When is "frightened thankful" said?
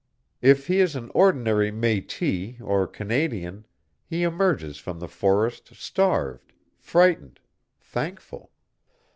6.79-8.49